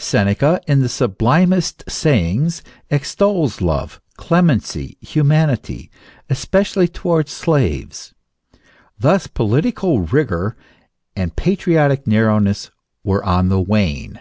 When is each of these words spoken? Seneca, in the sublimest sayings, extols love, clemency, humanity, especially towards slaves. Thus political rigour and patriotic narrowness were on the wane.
Seneca, 0.00 0.60
in 0.66 0.80
the 0.80 0.88
sublimest 0.88 1.88
sayings, 1.88 2.60
extols 2.90 3.60
love, 3.60 4.00
clemency, 4.16 4.98
humanity, 5.00 5.92
especially 6.28 6.88
towards 6.88 7.30
slaves. 7.30 8.12
Thus 8.98 9.28
political 9.28 10.00
rigour 10.00 10.56
and 11.14 11.36
patriotic 11.36 12.04
narrowness 12.04 12.72
were 13.04 13.22
on 13.24 13.48
the 13.48 13.60
wane. 13.60 14.18